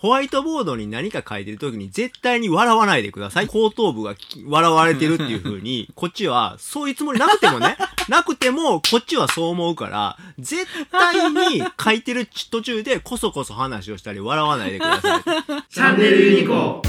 [0.00, 3.46] ホワイトボードに何か書いてる時に絶対に笑わないでください。
[3.46, 7.76] 後頭部がき笑われてるっていう風に、 こっちはそういうつもりなくてもね、
[8.08, 15.22] なくてもこっちはそう思うから、絶対に書いてる途中でこそこそ話をしたり笑わないでください。
[15.68, 16.80] チャンネルユニコ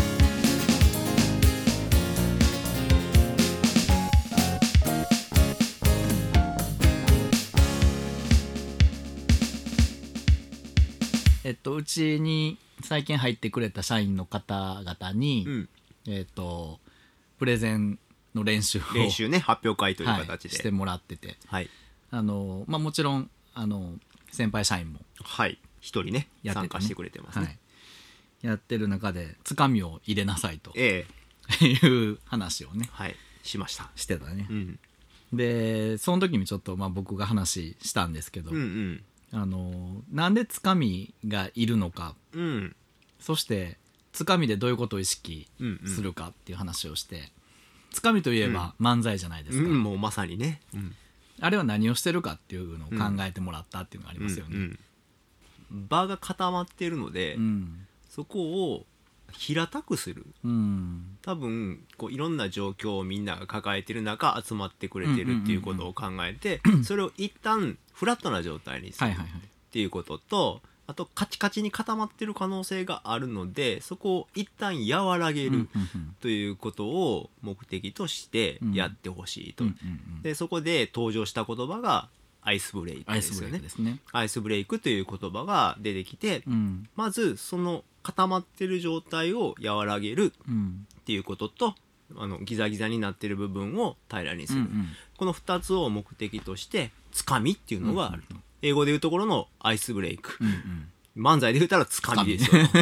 [11.44, 15.70] えっとうちに最近入ってくれた社員の方々に、うん。
[16.08, 16.80] えっと
[17.38, 18.00] プレゼン
[18.36, 20.56] の練習を練習ね、発表会というはい形で。
[20.56, 21.70] してもらっててはい。
[22.12, 23.94] あの、まあ、もちろんあの
[24.32, 25.60] 先輩社員もはい。
[25.80, 27.46] 一人ね、やっててね参加してくれてますね。
[27.46, 31.08] はい、やってる中でつかみを入れなさいとえ
[31.62, 33.16] えいう話をねはい。
[33.44, 33.90] しました。
[33.96, 34.80] してたねう、ん。
[35.34, 39.04] でその時にちょっとまあ僕が話したんですけど、うんうん。
[39.34, 42.16] あのなんでつかみがいるのか。
[42.34, 42.76] うん。
[43.20, 43.78] そして
[44.12, 45.90] つかみでどういうことを意識うんうん。
[45.90, 47.32] するかっていう話をして、
[47.92, 50.62] つかみといえば漫才じゃないですか、うん、もうまさにね。
[50.74, 50.96] うん。
[51.40, 54.80] あれは何をしてるかっていうのを考えてもらったっていうのがありますよね、うん。
[55.72, 55.88] うん。
[55.88, 57.88] 場が固まっているので、うん。
[58.10, 58.86] そこを
[59.32, 60.26] 平たくする。
[60.44, 61.18] うん。
[61.22, 69.14] 多分こういろんな状況をみんなが抱えてる中集まってくれてるっていうことを考えて、 それを一旦フラットな状態にするっ
[69.72, 75.70] ていうことと、あとカチカチに固まってる可能性があるのでそこを一旦和らげる
[76.20, 79.64] ということを目的としてやってほしいと、
[80.22, 82.10] でそこで登場した言葉が
[82.44, 83.62] アイスブレイクですよね。
[84.12, 86.90] アイスブレイクという言葉が出てきて、うん。
[86.96, 90.88] まずその固まってる状態を和らげるうん。
[91.02, 91.76] っていうことと
[92.16, 94.88] あのギザギザになってる部分を平らにする、うんうん。
[95.18, 100.88] この2つを目的としてつかみっていうのがあると、英語で言うところのアイスブレイク、うんうん。
[101.18, 102.78] 漫才で言ったらつかみですよと。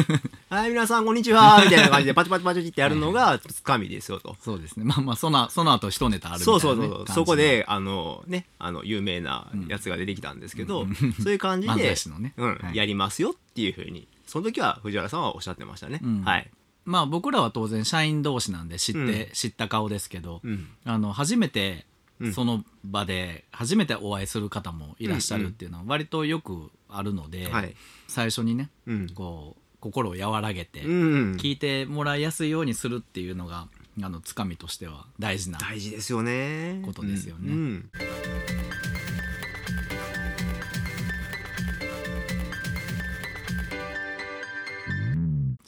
[0.54, 4.36] はい皆さんこんにちはみたいな感じでパチパチパチってやるのが つかみですよと。
[4.40, 4.84] そうですね。
[4.84, 10.86] まあまあそのその後一ネタあるみたそいうな、ね、そうそう、感じそこであのねあの有名なやつが出てきたんですけど、
[11.22, 12.34] そういう感じ漫でね。
[12.36, 12.76] うんはい。
[12.76, 16.22] やりますよっていうふうにその時は藤原さんはおっしゃってましたね、うん。
[16.22, 16.48] はい、
[16.84, 19.28] まあ僕らは当然社員同士なんで知って、うん。
[19.32, 20.68] 知った顔ですけど、うん。
[20.84, 21.84] あの初めて
[22.20, 22.32] うん。
[22.32, 27.74] その場で初めてお会いする方もいらっしゃるっていうのは割とよくあるので、はい。
[28.06, 29.08] 最初にねうん。
[29.08, 33.66] こう心を和らげてうん聞いてもらいやすいようにするっていうのが
[34.00, 36.82] あのつかみとしては大事な大事ですよね。
[36.84, 37.82] ことですよね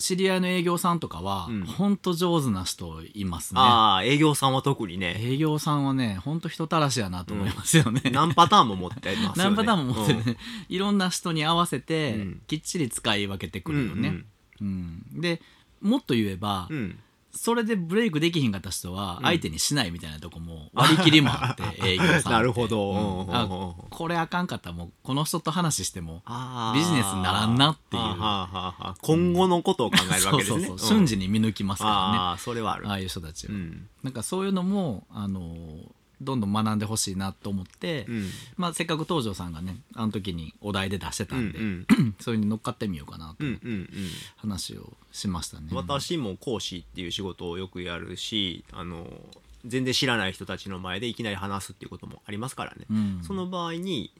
[0.02, 1.64] 知り合いの営業さんとかは、うん。
[1.64, 3.60] ほんと上手な人いますね。
[3.60, 5.16] ああ営業さんは特にね。
[5.18, 9.54] 営業さんはねほんと人たらしやなと思いますよね、何パターンも持ってますよね。
[9.54, 10.24] 何パターンも持ってうん。
[10.26, 10.36] ね、
[10.68, 12.42] いろんな人に合わせて、うん。
[12.46, 14.08] きっちり使い分けてくるよね、
[14.60, 15.04] うん。
[15.14, 15.20] うん。
[15.20, 15.40] で
[15.80, 16.98] もっと言えば、うん
[17.34, 22.28] それでブレイクできひんかった人は相手にしないみたいなとこも割り切りもあって、 営業さんって。
[22.28, 23.26] なるほど。
[23.26, 23.34] うん。
[23.34, 26.22] あこれあかんかったらもうこの人と話しても
[26.74, 28.02] ビジネスにならんなっていう。
[29.00, 30.56] 今後のことを考えるわけですね。
[30.56, 32.18] そうそうそう、うん瞬時に見抜きますからね。
[32.18, 32.88] ああそれはある。
[32.88, 33.88] ああいう人たちは、うん。
[34.02, 35.56] なんかそういうのもあの
[36.22, 38.30] どんどん学んでほしいなと思って、うん。
[38.56, 41.86] まあ、せっかく東條さんがねあの時にお題で出してたうんんで、うん
[42.20, 43.88] それに乗っかってみようかなとうんうんうん。
[44.36, 45.68] 話をしましたね。
[45.72, 49.06] 私も講師っていう仕事をよくやるしあの
[49.64, 53.20] 全然知らない人たちの前でいきなり話すっていうこともありますからね、うん。
[53.22, 54.12] その場合に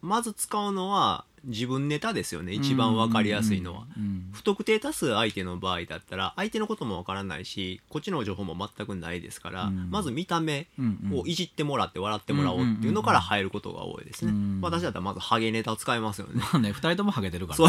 [0.00, 2.52] まず使うのは自分ネタですよね。
[2.52, 9.90] 一番わかりやすいのは、うんうん不特定多数相手の場合だったら相手のこともわからないしこっちの情報も全くないですから、うん。
[9.90, 10.66] まず見た目
[11.12, 16.34] をいじってもらって笑ってもらおうっていうのから入ることが多いですね、うん私だったらまずハゲネタを使いますよね。
[16.36, 17.68] まあね2人ともハゲてるから。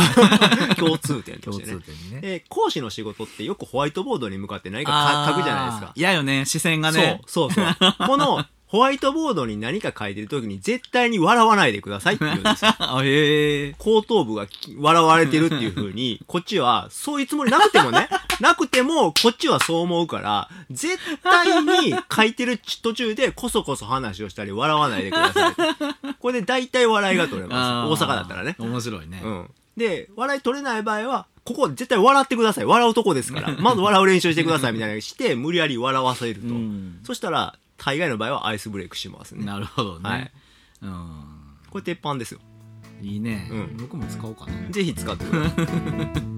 [0.68, 1.82] ね 共通点と共してね。
[1.82, 2.22] 通点にね。
[2.22, 5.92] で講師の仕事ってよくホワイトボードに向かって何かか書くじゃないですか。
[5.96, 7.22] 嫌よね視線がね。
[7.26, 7.96] そうそうそう。
[8.08, 18.10] このホワイトボードに何か書いてる時に絶対に笑わないでくださいって言うんですよ あへえ後頭部がき笑われてるっていう風に こっちはそういうつもりなくてもね
[18.42, 25.56] なくてもこっちはそう思うから絶対に書いてる途中でこそこそ話をしたり笑わないでください
[26.20, 29.50] これで大体笑いが取れます大阪だったらね面白いね、うん。
[29.78, 32.66] で、笑い取れない場合は、ここ絶対笑ってください。
[32.66, 33.52] 笑うとこですから。
[33.60, 36.48] まず笑う練習してくださいみたいなして、無理やり笑わせると。
[36.48, 39.46] うんそしたら、大概の場合はアイスブレイクしますね。
[39.46, 40.32] なるほどね、はい
[40.82, 41.30] うん
[41.70, 42.40] これ鉄板ですよ。
[43.02, 46.24] いいね、うん僕も使おうかなぜひ使ってください。